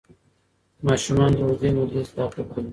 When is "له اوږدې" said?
1.37-1.69